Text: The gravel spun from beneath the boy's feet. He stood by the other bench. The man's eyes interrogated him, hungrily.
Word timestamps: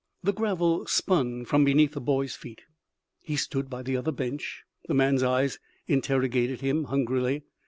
The 0.23 0.33
gravel 0.33 0.87
spun 0.87 1.45
from 1.45 1.63
beneath 1.63 1.91
the 1.91 2.01
boy's 2.01 2.33
feet. 2.33 2.63
He 3.21 3.35
stood 3.35 3.69
by 3.69 3.83
the 3.83 3.95
other 3.95 4.11
bench. 4.11 4.63
The 4.87 4.95
man's 4.95 5.21
eyes 5.21 5.59
interrogated 5.87 6.61
him, 6.61 6.85
hungrily. 6.85 7.43